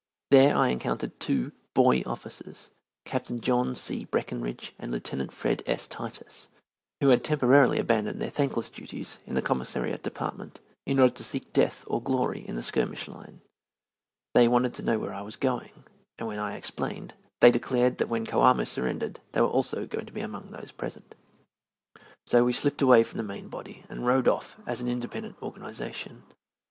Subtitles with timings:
[0.31, 2.71] There I encountered two "boy officers,"
[3.05, 4.03] Captain John C.
[4.03, 5.61] Breckenridge and Lieutenant Fred.
[5.67, 5.87] S.
[5.87, 6.47] Titus,
[7.01, 11.53] who had temporarily abandoned their thankless duties in the Commissariat Department in order to seek
[11.53, 13.41] death or glory in the skirmish line.
[14.33, 15.83] They wanted to know where I was going,
[16.17, 20.13] and when I explained, they declared that when Coamo surrendered they also were going to
[20.13, 21.13] be among those present.
[22.25, 26.23] So we slipped away from the main body and rode off as an independent organization.